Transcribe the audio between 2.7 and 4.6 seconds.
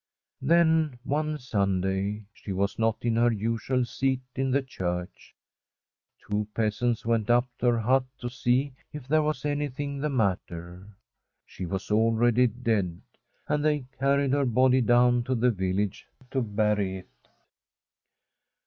not in her usual seat in